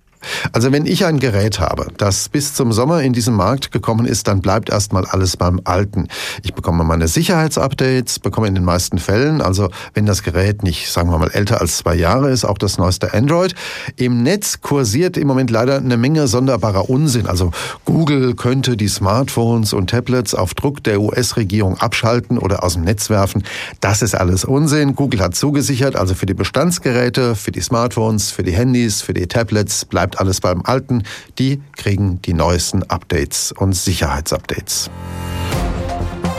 Also 0.51 0.71
wenn 0.71 0.86
ich 0.86 1.05
ein 1.05 1.19
Gerät 1.19 1.59
habe, 1.59 1.88
das 1.97 2.29
bis 2.29 2.53
zum 2.53 2.71
Sommer 2.71 3.01
in 3.01 3.13
diesen 3.13 3.36
Markt 3.36 3.71
gekommen 3.71 4.05
ist, 4.05 4.27
dann 4.27 4.41
bleibt 4.41 4.69
erstmal 4.69 5.05
alles 5.05 5.38
beim 5.38 5.62
Alten. 5.63 6.07
Ich 6.43 6.53
bekomme 6.53 6.83
meine 6.83 7.07
Sicherheitsupdates, 7.07 8.19
bekomme 8.19 8.47
in 8.47 8.55
den 8.55 8.63
meisten 8.63 8.97
Fällen, 8.97 9.41
also 9.41 9.69
wenn 9.93 10.05
das 10.05 10.24
Gerät 10.24 10.63
nicht, 10.63 10.91
sagen 10.91 11.09
wir 11.09 11.17
mal, 11.17 11.31
älter 11.31 11.62
als 11.62 11.77
zwei 11.77 11.95
Jahre 11.95 12.31
ist, 12.31 12.45
auch 12.45 12.57
das 12.57 12.77
neueste 12.77 13.13
Android. 13.13 13.55
Im 13.95 14.24
Netz 14.24 14.62
kursiert 14.62 15.17
im 15.17 15.27
Moment 15.27 15.51
leider 15.51 15.77
eine 15.77 15.97
Menge 15.97 16.27
sonderbarer 16.27 16.89
Unsinn. 16.89 17.27
Also 17.27 17.51
Google 17.86 18.36
könnte 18.36 18.77
die 18.77 18.88
Smartphones 18.88 19.74
und 19.74 19.89
Tablets 19.89 20.33
auf 20.33 20.53
Druck 20.53 20.83
der 20.83 21.01
US-Regierung 21.01 21.77
abschalten 21.77 22.38
oder 22.38 22.63
aus 22.63 22.74
dem 22.74 22.83
Netz 22.83 23.09
werfen. 23.09 23.43
Das 23.81 24.01
ist 24.01 24.15
alles 24.15 24.45
Unsinn. 24.45 24.95
Google 24.95 25.21
hat 25.21 25.36
zugesichert, 25.36 25.95
also 25.95 26.15
für 26.15 26.25
die 26.25 26.33
Bestandsgeräte, 26.33 27.36
für 27.36 27.51
die 27.51 27.62
Smartphones, 27.62 28.31
für 28.31 28.43
die 28.43 28.53
Handys, 28.53 29.01
für 29.01 29.13
die 29.13 29.27
Tablets 29.27 29.86
bleibt 29.86 30.07
bleibt 30.08 30.20
alles 30.20 30.42
beim 30.42 30.62
Alten. 30.64 31.04
Die 31.38 31.62
kriegen 31.76 32.22
die 32.22 32.34
neuesten 32.34 32.84
Updates 32.84 33.52
und 33.52 33.74
Sicherheitsupdates. 33.74 34.90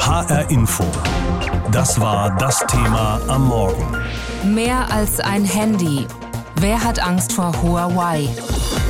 HR 0.00 0.50
Info. 0.50 0.84
Das 1.70 2.00
war 2.00 2.36
das 2.38 2.64
Thema 2.66 3.20
am 3.28 3.46
Morgen. 3.48 3.96
Mehr 4.44 4.90
als 4.90 5.20
ein 5.20 5.44
Handy. 5.44 6.06
Wer 6.60 6.82
hat 6.82 6.98
Angst 7.00 7.32
vor 7.32 7.52
Huawei? 7.62 8.28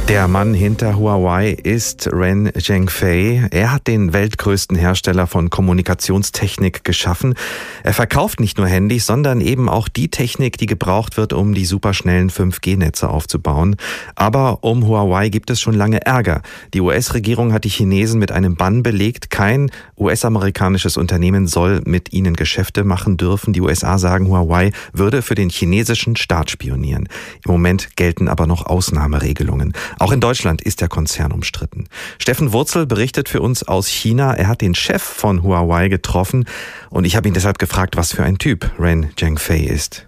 Der 0.08 0.26
Mann 0.26 0.54
hinter 0.54 0.96
Huawei 0.96 1.50
ist 1.50 2.08
Ren 2.10 2.50
Zhengfei. 2.58 3.46
Er 3.50 3.72
hat 3.72 3.86
den 3.86 4.14
weltgrößten 4.14 4.74
Hersteller 4.74 5.26
von 5.26 5.50
Kommunikationstechnik 5.50 6.82
geschaffen. 6.82 7.34
Er 7.82 7.92
verkauft 7.92 8.40
nicht 8.40 8.56
nur 8.56 8.66
Handys, 8.66 9.04
sondern 9.04 9.42
eben 9.42 9.68
auch 9.68 9.86
die 9.86 10.08
Technik, 10.08 10.56
die 10.56 10.64
gebraucht 10.64 11.18
wird, 11.18 11.34
um 11.34 11.52
die 11.52 11.66
superschnellen 11.66 12.30
5G-Netze 12.30 13.10
aufzubauen. 13.10 13.76
Aber 14.14 14.64
um 14.64 14.88
Huawei 14.88 15.28
gibt 15.28 15.50
es 15.50 15.60
schon 15.60 15.74
lange 15.74 16.00
Ärger. 16.06 16.40
Die 16.72 16.80
US-Regierung 16.80 17.52
hat 17.52 17.64
die 17.64 17.68
Chinesen 17.68 18.18
mit 18.18 18.32
einem 18.32 18.56
Bann 18.56 18.82
belegt. 18.82 19.28
Kein 19.28 19.70
US-amerikanisches 19.98 20.96
Unternehmen 20.96 21.46
soll 21.46 21.82
mit 21.84 22.14
ihnen 22.14 22.34
Geschäfte 22.34 22.82
machen 22.82 23.18
dürfen. 23.18 23.52
Die 23.52 23.60
USA 23.60 23.98
sagen, 23.98 24.28
Huawei 24.28 24.72
würde 24.94 25.20
für 25.20 25.34
den 25.34 25.50
chinesischen 25.50 26.16
Staat 26.16 26.50
spionieren. 26.50 27.10
Im 27.44 27.52
Moment 27.52 27.94
gelten 27.96 28.28
aber 28.28 28.46
noch 28.46 28.64
Ausnahmeregelungen. 28.64 29.74
Auch 29.98 30.12
in 30.12 30.20
Deutschland 30.20 30.62
ist 30.62 30.80
der 30.80 30.88
Konzern 30.88 31.32
umstritten. 31.32 31.88
Steffen 32.18 32.52
Wurzel 32.52 32.86
berichtet 32.86 33.28
für 33.28 33.40
uns 33.40 33.62
aus 33.62 33.88
China. 33.88 34.34
Er 34.34 34.48
hat 34.48 34.60
den 34.60 34.74
Chef 34.74 35.02
von 35.02 35.42
Huawei 35.42 35.88
getroffen 35.88 36.46
und 36.90 37.04
ich 37.04 37.16
habe 37.16 37.28
ihn 37.28 37.34
deshalb 37.34 37.58
gefragt, 37.58 37.96
was 37.96 38.12
für 38.12 38.24
ein 38.24 38.38
Typ 38.38 38.70
Ren 38.78 39.10
Zhengfei 39.16 39.58
ist. 39.58 40.07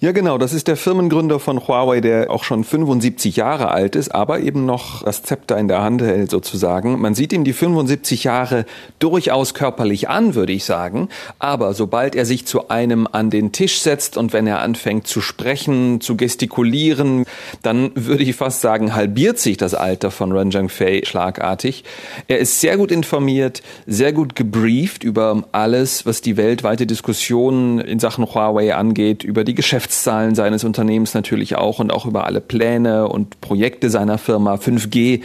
Ja, 0.00 0.12
genau. 0.12 0.38
Das 0.38 0.52
ist 0.52 0.68
der 0.68 0.76
Firmengründer 0.76 1.40
von 1.40 1.66
Huawei, 1.66 2.00
der 2.00 2.30
auch 2.30 2.44
schon 2.44 2.62
75 2.62 3.34
Jahre 3.34 3.72
alt 3.72 3.96
ist, 3.96 4.14
aber 4.14 4.38
eben 4.38 4.64
noch 4.64 5.02
das 5.02 5.24
Zepter 5.24 5.58
in 5.58 5.66
der 5.66 5.82
Hand 5.82 6.02
hält 6.02 6.30
sozusagen. 6.30 7.00
Man 7.00 7.16
sieht 7.16 7.32
ihm 7.32 7.42
die 7.42 7.52
75 7.52 8.22
Jahre 8.22 8.64
durchaus 9.00 9.54
körperlich 9.54 10.08
an, 10.08 10.36
würde 10.36 10.52
ich 10.52 10.64
sagen. 10.64 11.08
Aber 11.40 11.74
sobald 11.74 12.14
er 12.14 12.26
sich 12.26 12.46
zu 12.46 12.68
einem 12.68 13.08
an 13.10 13.30
den 13.30 13.50
Tisch 13.50 13.80
setzt 13.80 14.16
und 14.16 14.32
wenn 14.32 14.46
er 14.46 14.60
anfängt 14.60 15.08
zu 15.08 15.20
sprechen, 15.20 16.00
zu 16.00 16.16
gestikulieren, 16.16 17.24
dann 17.62 17.90
würde 17.96 18.22
ich 18.22 18.36
fast 18.36 18.60
sagen, 18.60 18.94
halbiert 18.94 19.40
sich 19.40 19.56
das 19.56 19.74
Alter 19.74 20.12
von 20.12 20.30
Ren 20.30 20.52
Zhengfei 20.52 21.02
schlagartig. 21.04 21.82
Er 22.28 22.38
ist 22.38 22.60
sehr 22.60 22.76
gut 22.76 22.92
informiert, 22.92 23.64
sehr 23.84 24.12
gut 24.12 24.36
gebrieft 24.36 25.02
über 25.02 25.42
alles, 25.50 26.06
was 26.06 26.20
die 26.20 26.36
weltweite 26.36 26.86
Diskussion 26.86 27.80
in 27.80 27.98
Sachen 27.98 28.32
Huawei 28.32 28.76
angeht, 28.76 29.24
über 29.24 29.42
die 29.42 29.56
Geschäfte 29.56 29.87
Geschäftszahlen 29.88 30.34
seines 30.34 30.64
Unternehmens 30.64 31.14
natürlich 31.14 31.56
auch 31.56 31.78
und 31.78 31.90
auch 31.90 32.04
über 32.04 32.26
alle 32.26 32.42
Pläne 32.42 33.08
und 33.08 33.40
Projekte 33.40 33.88
seiner 33.88 34.18
Firma. 34.18 34.56
5G 34.56 35.22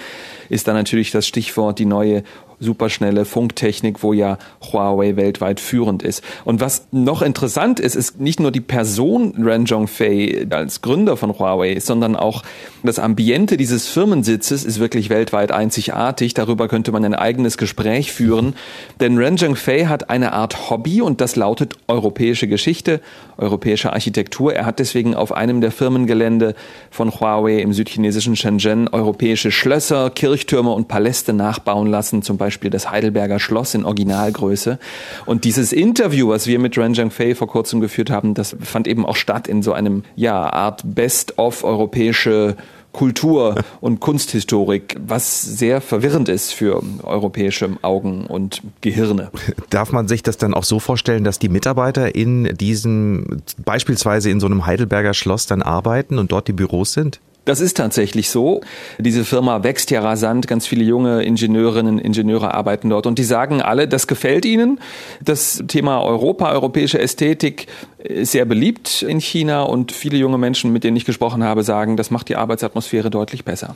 ist 0.47 0.69
da 0.69 0.73
natürlich 0.73 1.11
das 1.11 1.27
Stichwort, 1.27 1.79
die 1.79 1.85
neue 1.85 2.23
superschnelle 2.59 3.25
Funktechnik, 3.25 4.03
wo 4.03 4.13
ja 4.13 4.37
Huawei 4.71 5.15
weltweit 5.15 5.59
führend 5.59 6.03
ist. 6.03 6.23
Und 6.45 6.61
was 6.61 6.87
noch 6.91 7.21
interessant 7.21 7.79
ist, 7.79 7.95
ist 7.95 8.19
nicht 8.19 8.39
nur 8.39 8.51
die 8.51 8.61
Person 8.61 9.33
Ren 9.37 9.65
Zhongfei 9.65 10.47
als 10.49 10.81
Gründer 10.81 11.17
von 11.17 11.37
Huawei, 11.37 11.79
sondern 11.79 12.15
auch 12.15 12.43
das 12.83 12.99
Ambiente 12.99 13.57
dieses 13.57 13.87
Firmensitzes 13.87 14.63
ist 14.63 14.79
wirklich 14.79 15.09
weltweit 15.09 15.51
einzigartig. 15.51 16.33
Darüber 16.33 16.67
könnte 16.67 16.91
man 16.91 17.05
ein 17.05 17.15
eigenes 17.15 17.57
Gespräch 17.57 18.11
führen. 18.11 18.55
Denn 18.99 19.17
Ren 19.17 19.37
Zhongfei 19.37 19.85
hat 19.85 20.09
eine 20.09 20.33
Art 20.33 20.69
Hobby 20.69 21.01
und 21.01 21.21
das 21.21 21.35
lautet 21.35 21.75
europäische 21.87 22.47
Geschichte, 22.47 23.01
europäische 23.37 23.93
Architektur. 23.93 24.53
Er 24.53 24.65
hat 24.65 24.79
deswegen 24.79 25.15
auf 25.15 25.31
einem 25.31 25.61
der 25.61 25.71
Firmengelände 25.71 26.55
von 26.89 27.11
Huawei 27.11 27.59
im 27.59 27.73
südchinesischen 27.73 28.35
Shenzhen 28.35 28.87
europäische 28.87 29.51
Schlösser, 29.51 30.09
Kirchtürme 30.09 30.71
und 30.71 30.87
Paläste 30.87 31.33
nachbauen 31.33 31.87
lassen, 31.87 32.21
zum 32.21 32.37
Beispiel 32.37 32.52
Beispiel 32.53 32.69
das 32.69 32.91
Heidelberger 32.91 33.39
Schloss 33.39 33.73
in 33.73 33.83
Originalgröße. 33.83 34.77
Und 35.25 35.43
dieses 35.43 35.73
Interview, 35.73 36.29
was 36.29 36.45
wir 36.45 36.59
mit 36.59 36.77
Ren 36.77 36.93
Fei 37.09 37.33
vor 37.33 37.47
kurzem 37.47 37.81
geführt 37.81 38.11
haben, 38.11 38.35
das 38.35 38.55
fand 38.61 38.87
eben 38.87 39.07
auch 39.07 39.15
statt 39.15 39.47
in 39.47 39.63
so 39.63 39.73
einem, 39.73 40.03
ja, 40.15 40.53
Art 40.53 40.83
Best-of 40.85 41.63
europäische 41.63 42.55
Kultur 42.91 43.55
und 43.81 44.01
Kunsthistorik, 44.01 44.97
was 45.03 45.41
sehr 45.41 45.81
verwirrend 45.81 46.29
ist 46.29 46.53
für 46.53 46.83
europäische 47.01 47.71
Augen 47.81 48.27
und 48.27 48.61
Gehirne. 48.81 49.31
Darf 49.71 49.91
man 49.91 50.07
sich 50.07 50.21
das 50.21 50.37
dann 50.37 50.53
auch 50.53 50.63
so 50.63 50.79
vorstellen, 50.79 51.23
dass 51.23 51.39
die 51.39 51.49
Mitarbeiter 51.49 52.13
in 52.13 52.55
diesem, 52.55 53.41
beispielsweise 53.65 54.29
in 54.29 54.39
so 54.39 54.45
einem 54.45 54.67
Heidelberger 54.67 55.15
Schloss 55.15 55.47
dann 55.47 55.63
arbeiten 55.63 56.19
und 56.19 56.31
dort 56.31 56.47
die 56.47 56.53
Büros 56.53 56.93
sind? 56.93 57.19
Das 57.45 57.59
ist 57.59 57.75
tatsächlich 57.75 58.29
so. 58.29 58.61
Diese 58.99 59.25
Firma 59.25 59.63
wächst 59.63 59.91
ja 59.91 60.01
rasant. 60.01 60.47
Ganz 60.47 60.65
viele 60.65 60.83
junge 60.83 61.23
Ingenieurinnen, 61.23 61.99
Ingenieure 61.99 62.53
arbeiten 62.53 62.89
dort 62.89 63.05
und 63.05 63.19
die 63.19 63.23
sagen 63.23 63.61
alle, 63.61 63.87
das 63.87 64.07
gefällt 64.07 64.45
ihnen. 64.45 64.79
Das 65.21 65.63
Thema 65.67 66.01
Europa, 66.01 66.51
europäische 66.51 66.99
Ästhetik 66.99 67.67
ist 68.03 68.33
sehr 68.33 68.43
beliebt 68.43 69.01
in 69.01 69.19
China 69.19 69.63
und 69.63 69.91
viele 69.93 70.17
junge 70.17 70.37
Menschen, 70.37 70.73
mit 70.73 70.83
denen 70.83 70.97
ich 70.97 71.05
gesprochen 71.05 71.43
habe, 71.43 71.63
sagen, 71.63 71.95
das 71.95 72.11
macht 72.11 72.27
die 72.27 72.35
Arbeitsatmosphäre 72.35 73.09
deutlich 73.09 73.45
besser. 73.45 73.75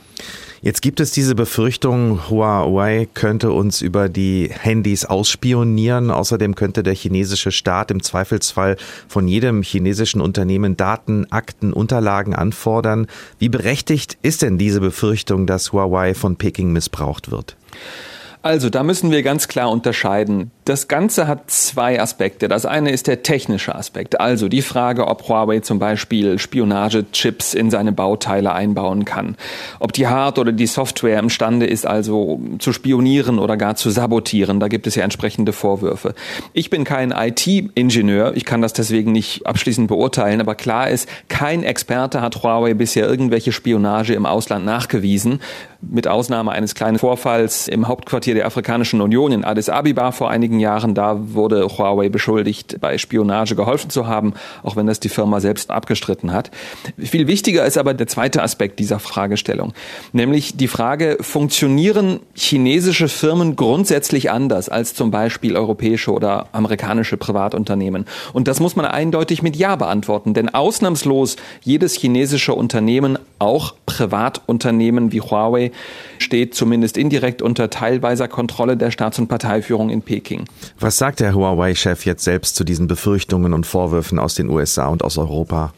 Jetzt 0.60 0.82
gibt 0.82 1.00
es 1.00 1.12
diese 1.12 1.34
Befürchtung, 1.34 2.28
Huawei 2.28 3.08
könnte 3.14 3.52
uns 3.52 3.80
über 3.80 4.08
die 4.08 4.50
Handys 4.52 5.04
ausspionieren. 5.04 6.10
Außerdem 6.10 6.56
könnte 6.56 6.82
der 6.82 6.94
chinesische 6.94 7.52
Staat 7.52 7.90
im 7.90 8.02
Zweifelsfall 8.02 8.76
von 9.08 9.28
jedem 9.28 9.62
chinesischen 9.62 10.20
Unternehmen 10.20 10.76
Daten, 10.76 11.26
Akten, 11.30 11.72
Unterlagen 11.72 12.34
anfordern. 12.34 13.06
Wie 13.38 13.48
berechtigt 13.48 14.18
ist 14.22 14.42
denn 14.42 14.58
diese 14.58 14.80
Befürchtung, 14.80 15.46
dass 15.46 15.72
Huawei 15.72 16.14
von 16.14 16.36
Peking 16.36 16.72
missbraucht 16.72 17.30
wird? 17.30 17.56
Also, 18.48 18.70
da 18.70 18.82
müssen 18.82 19.10
wir 19.10 19.22
ganz 19.22 19.46
klar 19.46 19.70
unterscheiden. 19.70 20.52
Das 20.64 20.88
Ganze 20.88 21.26
hat 21.26 21.50
zwei 21.50 22.00
Aspekte. 22.00 22.48
Das 22.48 22.64
eine 22.64 22.92
ist 22.92 23.06
der 23.06 23.22
technische 23.22 23.74
Aspekt. 23.74 24.20
Also 24.20 24.48
die 24.48 24.62
Frage, 24.62 25.06
ob 25.06 25.28
Huawei 25.28 25.60
zum 25.60 25.78
Beispiel 25.78 26.38
Spionagechips 26.38 27.52
in 27.52 27.70
seine 27.70 27.92
Bauteile 27.92 28.52
einbauen 28.52 29.04
kann. 29.04 29.36
Ob 29.80 29.92
die 29.92 30.06
Hard- 30.06 30.38
oder 30.38 30.52
die 30.52 30.66
Software 30.66 31.18
imstande 31.18 31.66
ist, 31.66 31.86
also 31.86 32.40
zu 32.58 32.72
spionieren 32.72 33.38
oder 33.38 33.58
gar 33.58 33.76
zu 33.76 33.90
sabotieren. 33.90 34.60
Da 34.60 34.68
gibt 34.68 34.86
es 34.86 34.94
ja 34.94 35.04
entsprechende 35.04 35.52
Vorwürfe. 35.52 36.14
Ich 36.54 36.70
bin 36.70 36.84
kein 36.84 37.12
IT-Ingenieur. 37.12 38.32
Ich 38.34 38.46
kann 38.46 38.62
das 38.62 38.72
deswegen 38.72 39.12
nicht 39.12 39.46
abschließend 39.46 39.88
beurteilen. 39.88 40.40
Aber 40.40 40.54
klar 40.54 40.88
ist, 40.88 41.06
kein 41.28 41.62
Experte 41.62 42.22
hat 42.22 42.42
Huawei 42.42 42.72
bisher 42.72 43.06
irgendwelche 43.06 43.52
Spionage 43.52 44.14
im 44.14 44.24
Ausland 44.24 44.64
nachgewiesen. 44.64 45.40
Mit 45.80 46.08
Ausnahme 46.08 46.50
eines 46.50 46.74
kleinen 46.74 46.98
Vorfalls 46.98 47.68
im 47.68 47.88
Hauptquartier 47.88 48.37
der 48.38 48.46
Afrikanischen 48.46 49.00
Union 49.00 49.32
in 49.32 49.44
Addis 49.44 49.68
Abeba 49.68 50.12
vor 50.12 50.30
einigen 50.30 50.60
Jahren. 50.60 50.94
Da 50.94 51.16
wurde 51.34 51.66
Huawei 51.66 52.08
beschuldigt, 52.08 52.80
bei 52.80 52.96
Spionage 52.96 53.56
geholfen 53.56 53.90
zu 53.90 54.06
haben, 54.06 54.34
auch 54.62 54.76
wenn 54.76 54.86
das 54.86 55.00
die 55.00 55.08
Firma 55.08 55.40
selbst 55.40 55.72
abgestritten 55.72 56.32
hat. 56.32 56.52
Viel 56.96 57.26
wichtiger 57.26 57.66
ist 57.66 57.76
aber 57.76 57.94
der 57.94 58.06
zweite 58.06 58.40
Aspekt 58.40 58.78
dieser 58.78 59.00
Fragestellung, 59.00 59.72
nämlich 60.12 60.56
die 60.56 60.68
Frage, 60.68 61.18
funktionieren 61.20 62.20
chinesische 62.36 63.08
Firmen 63.08 63.56
grundsätzlich 63.56 64.30
anders 64.30 64.68
als 64.68 64.94
zum 64.94 65.10
Beispiel 65.10 65.56
europäische 65.56 66.12
oder 66.12 66.46
amerikanische 66.52 67.16
Privatunternehmen? 67.16 68.04
Und 68.32 68.46
das 68.46 68.60
muss 68.60 68.76
man 68.76 68.86
eindeutig 68.86 69.42
mit 69.42 69.56
Ja 69.56 69.74
beantworten, 69.74 70.32
denn 70.32 70.48
ausnahmslos 70.48 71.34
jedes 71.62 71.94
chinesische 71.94 72.54
Unternehmen, 72.54 73.18
auch 73.40 73.74
Privatunternehmen 73.84 75.10
wie 75.10 75.22
Huawei, 75.22 75.72
steht 76.18 76.54
zumindest 76.54 76.96
indirekt 76.96 77.42
unter 77.42 77.68
teilweiser 78.18 78.28
Kontrolle 78.28 78.76
der 78.76 78.90
Staats- 78.90 79.18
und 79.18 79.28
Parteiführung 79.28 79.90
in 79.90 80.02
Peking. 80.02 80.44
Was 80.78 80.96
sagt 80.96 81.20
der 81.20 81.34
Huawei-Chef 81.34 82.04
jetzt 82.04 82.24
selbst 82.24 82.56
zu 82.56 82.64
diesen 82.64 82.88
Befürchtungen 82.88 83.54
und 83.54 83.66
Vorwürfen 83.66 84.18
aus 84.18 84.34
den 84.34 84.48
USA 84.50 84.88
und 84.88 85.04
aus 85.04 85.18
Europa? 85.18 85.72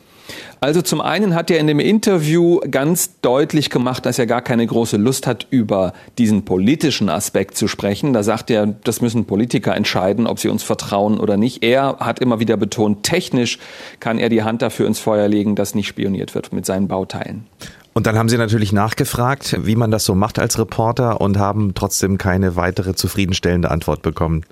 Also 0.61 0.81
zum 0.81 1.01
einen 1.01 1.35
hat 1.35 1.51
er 1.51 1.59
in 1.59 1.67
dem 1.67 1.81
Interview 1.81 2.61
ganz 2.71 3.19
deutlich 3.21 3.69
gemacht, 3.69 4.07
dass 4.07 4.19
er 4.19 4.27
gar 4.27 4.43
keine 4.43 4.65
große 4.65 4.97
Lust 4.97 5.27
hat, 5.27 5.47
über 5.51 5.93
diesen 6.19 6.45
politischen 6.45 7.09
Aspekt 7.09 7.57
zu 7.57 7.67
sprechen. 7.67 8.13
Da 8.13 8.23
sagt 8.23 8.49
er, 8.51 8.67
das 8.67 9.01
müssen 9.01 9.25
Politiker 9.25 9.75
entscheiden, 9.75 10.29
ob 10.29 10.39
sie 10.39 10.49
uns 10.49 10.63
vertrauen 10.63 11.19
oder 11.19 11.37
nicht. 11.37 11.65
Er 11.65 11.97
hat 11.99 12.21
immer 12.21 12.39
wieder 12.39 12.57
betont, 12.57 13.03
technisch 13.03 13.59
kann 13.99 14.19
er 14.19 14.29
die 14.29 14.45
Hand 14.45 14.63
dafür 14.63 14.87
ins 14.87 15.01
Feuer 15.01 15.27
legen, 15.27 15.57
dass 15.57 15.75
nicht 15.75 15.89
spioniert 15.89 16.35
wird 16.35 16.53
mit 16.53 16.65
seinen 16.65 16.87
Bauteilen. 16.87 17.47
Und 17.93 18.07
dann 18.07 18.17
haben 18.17 18.29
Sie 18.29 18.39
natürlich 18.39 18.73
nachgefragt, 18.73 19.57
wie 19.65 19.75
man 19.75 19.91
das 19.91 20.05
so 20.05 20.15
macht 20.15 20.39
als 20.39 20.59
Reporter 20.61 21.21
und 21.21 21.39
haben 21.39 21.75
trotzdem 21.75 22.19
keine 22.19 22.55
weitere 22.55 22.95
zufriedenstellende 22.95 23.69
Antwort 23.69 24.03
bekommen. 24.03 24.45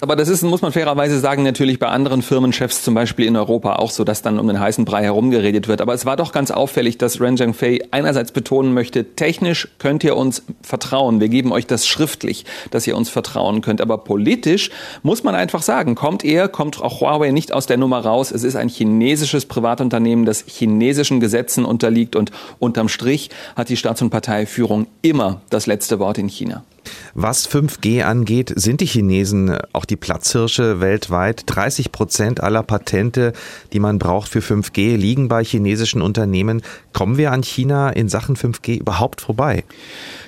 Aber 0.00 0.16
das 0.16 0.28
ist, 0.28 0.42
muss 0.42 0.62
man 0.62 0.72
fairerweise 0.72 1.20
sagen, 1.20 1.44
natürlich 1.44 1.78
bei 1.78 1.86
anderen 1.86 2.22
Firmenchefs, 2.22 2.82
zum 2.82 2.94
Beispiel 2.94 3.26
in 3.26 3.36
Europa, 3.36 3.76
auch 3.76 3.92
so, 3.92 4.02
dass 4.02 4.22
dann 4.22 4.40
um 4.40 4.48
den 4.48 4.58
heißen 4.58 4.84
Brei 4.84 5.04
herumgeredet 5.04 5.68
wird. 5.68 5.80
Aber 5.80 5.94
es 5.94 6.06
war 6.06 6.16
doch 6.16 6.32
ganz 6.32 6.50
auffällig, 6.50 6.98
dass 6.98 7.20
Ren 7.20 7.36
Zhengfei 7.36 7.78
einerseits 7.92 8.32
betonen 8.32 8.74
möchte, 8.74 9.14
technisch 9.14 9.68
könnt 9.78 10.02
ihr 10.02 10.16
uns 10.16 10.42
vertrauen. 10.62 11.20
Wir 11.20 11.28
geben 11.28 11.52
euch 11.52 11.68
das 11.68 11.86
schriftlich, 11.86 12.44
dass 12.72 12.86
ihr 12.88 12.96
uns 12.96 13.08
vertrauen 13.08 13.60
könnt. 13.60 13.80
Aber 13.80 13.98
politisch 13.98 14.70
muss 15.04 15.22
man 15.22 15.36
einfach 15.36 15.62
sagen, 15.62 15.94
kommt 15.94 16.24
er, 16.24 16.48
kommt 16.48 16.82
auch 16.82 17.00
Huawei 17.00 17.30
nicht 17.30 17.52
aus 17.52 17.66
der 17.66 17.76
Nummer 17.76 18.00
raus. 18.00 18.32
Es 18.32 18.42
ist 18.42 18.56
ein 18.56 18.68
chinesisches 18.68 19.46
Privatunternehmen, 19.46 20.24
das 20.24 20.44
chinesischen 20.48 21.20
Gesetzen 21.20 21.64
unterliegt 21.64 22.16
und, 22.16 22.32
und 22.58 22.71
unterm 22.72 22.88
Strich 22.88 23.28
hat 23.54 23.68
die 23.68 23.76
Staats- 23.76 24.00
und 24.00 24.08
Parteiführung 24.08 24.86
immer 25.02 25.42
das 25.50 25.66
letzte 25.66 25.98
Wort 25.98 26.16
in 26.16 26.28
China. 26.28 26.64
Was 27.12 27.46
5G 27.46 28.02
angeht, 28.02 28.50
sind 28.56 28.80
die 28.80 28.86
Chinesen 28.86 29.58
auch 29.74 29.84
die 29.84 29.96
Platzhirsche 29.96 30.80
weltweit. 30.80 31.42
30 31.44 31.92
Prozent 31.92 32.42
aller 32.42 32.62
Patente, 32.62 33.34
die 33.74 33.78
man 33.78 33.98
braucht 33.98 34.30
für 34.30 34.40
5G, 34.40 34.96
liegen 34.96 35.28
bei 35.28 35.44
chinesischen 35.44 36.00
Unternehmen. 36.00 36.62
Kommen 36.94 37.18
wir 37.18 37.30
an 37.30 37.42
China 37.42 37.90
in 37.90 38.08
Sachen 38.08 38.36
5G 38.36 38.80
überhaupt 38.80 39.20
vorbei? 39.20 39.64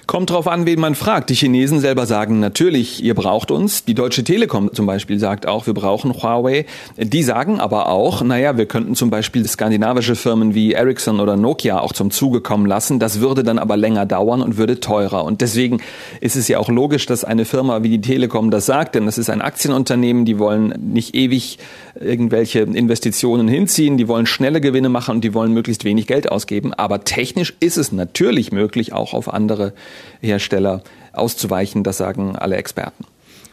Kommt 0.06 0.28
drauf 0.28 0.49
an, 0.49 0.66
wen 0.66 0.80
man 0.80 0.94
fragt. 0.94 1.30
Die 1.30 1.34
Chinesen 1.34 1.80
selber 1.80 2.04
sagen 2.04 2.38
natürlich, 2.38 3.02
ihr 3.02 3.14
braucht 3.14 3.50
uns. 3.50 3.87
Die 3.87 3.94
Deutsche 3.94 4.23
Telekom 4.23 4.70
zum 4.75 4.84
Beispiel 4.84 5.18
sagt 5.18 5.46
auch, 5.46 5.66
wir 5.66 5.73
brauchen 5.73 6.12
Huawei. 6.12 6.66
Die 6.99 7.23
sagen 7.23 7.58
aber 7.58 7.88
auch, 7.88 8.20
naja, 8.23 8.58
wir 8.58 8.66
könnten 8.66 8.94
zum 8.96 9.08
Beispiel 9.08 9.46
skandinavische 9.49 10.14
Firmen 10.14 10.54
wie 10.54 10.73
Ericsson 10.73 11.20
oder 11.20 11.37
Nokia 11.37 11.80
auch 11.80 11.94
zum 11.94 12.11
Zuge 12.11 12.42
kommen 12.42 12.66
lassen. 12.66 12.99
Das 12.99 13.20
würde 13.20 13.42
dann 13.44 13.58
aber 13.58 13.78
länger 13.78 14.04
dauern 14.04 14.42
und 14.42 14.58
würde 14.58 14.78
teurer. 14.78 15.25
Und 15.25 15.40
deswegen 15.40 15.80
ist 16.20 16.37
es 16.37 16.49
ja 16.49 16.58
auch 16.58 16.68
logisch, 16.68 17.06
dass 17.06 17.25
eine 17.25 17.46
Firma 17.46 17.82
wie 17.82 17.88
die 17.88 18.02
Telekom 18.02 18.50
das 18.50 18.66
sagt, 18.66 18.96
denn 18.96 19.06
das 19.06 19.16
ist 19.16 19.30
ein 19.30 19.40
Aktienunternehmen, 19.40 20.26
die 20.26 20.38
wollen 20.38 20.75
nicht 20.80 21.14
ewig 21.14 21.58
irgendwelche 21.99 22.61
Investitionen 22.61 23.49
hinziehen, 23.49 23.96
die 23.96 24.08
wollen 24.08 24.26
schnelle 24.26 24.61
Gewinne 24.61 24.90
machen 24.90 25.16
und 25.16 25.25
die 25.25 25.32
wollen 25.32 25.52
möglichst 25.52 25.84
wenig 25.84 26.06
Geld 26.06 26.30
ausgeben. 26.30 26.75
Aber 26.75 27.04
technisch 27.04 27.54
ist 27.61 27.78
es 27.78 27.90
natürlich 27.90 28.52
möglich, 28.52 28.92
auch 28.92 29.14
auf 29.14 29.32
andere 29.32 29.73
Hersteller 30.20 30.82
auszuweichen. 31.12 31.84
Das 31.84 31.98
sagen 31.98 32.36
alle 32.36 32.57
Experten. 32.57 33.04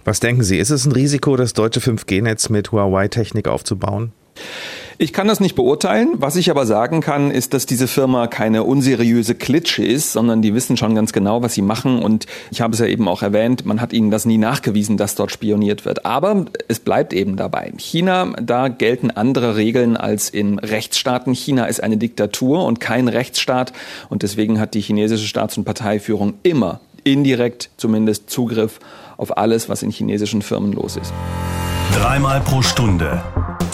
Was 0.04 0.20
denken 0.20 0.44
Sie, 0.44 0.58
ist 0.58 0.72
es 0.72 0.86
ein 0.86 0.92
Risiko, 0.92 1.36
das 1.36 1.54
deutsche 1.54 1.80
5G-Netz 1.80 2.50
mit 2.50 2.72
Huawei-Technik 2.72 3.48
aufzubauen? 3.48 4.14
Ich 4.98 5.14
kann 5.14 5.28
das 5.28 5.40
nicht 5.40 5.56
beurteilen. 5.56 6.10
Was 6.14 6.36
ich 6.36 6.50
aber 6.52 6.66
sagen 6.66 7.02
kann, 7.02 7.32
ist, 7.32 7.54
dass 7.54 7.66
diese 7.66 7.88
Firma 7.88 8.28
keine 8.28 8.64
unseriöse 8.64 9.36
Klitsche 9.36 9.84
ist, 9.84 10.12
sondern 10.12 10.42
die 10.42 10.54
wissen 10.54 10.78
schon 10.78 10.96
ganz 10.96 11.14
genau, 11.14 11.42
was 11.42 11.54
sie 11.54 11.62
machen. 11.62 12.02
Und 12.02 12.26
ich 12.52 12.62
habe 12.62 12.74
es 12.74 12.80
ja 12.80 12.86
eben 12.86 13.08
auch 13.08 13.22
erwähnt, 13.22 13.66
man 13.66 13.82
hat 13.82 13.94
ihnen 13.94 14.12
das 14.12 14.26
nie 14.26 14.38
nachgewiesen, 14.38 14.98
dass 14.98 15.16
dort 15.16 15.32
spioniert 15.32 15.86
wird. 15.86 16.06
Aber 16.06 16.46
es 16.68 16.80
bleibt 16.80 17.14
eben 17.14 17.36
dabei. 17.36 17.74
China, 17.78 18.34
da 18.42 18.68
gelten 18.68 19.12
andere 19.12 19.56
Regeln 19.56 19.98
als 19.98 20.30
in 20.30 20.60
Rechtsstaaten. 20.60 21.34
China 21.34 21.66
ist 21.66 21.82
eine 21.82 21.98
Diktatur 21.98 22.66
und 22.66 22.80
kein 22.80 23.08
Rechtsstaat. 23.08 23.74
Und 24.10 24.24
deswegen 24.24 24.60
hat 24.60 24.74
die 24.74 24.82
chinesische 24.82 25.28
Staats- 25.28 25.58
und 25.58 25.66
Parteiführung 25.66 26.36
immer 26.44 26.80
indirekt 27.04 27.70
zumindest 27.78 28.30
Zugriff 28.30 28.80
auf 29.18 29.38
alles, 29.38 29.70
was 29.70 29.84
in 29.84 29.92
chinesischen 29.92 30.42
Firmen 30.42 30.74
los 30.74 30.98
ist. 30.98 31.14
Dreimal 31.94 32.42
pro 32.42 32.62
Stunde 32.62 33.22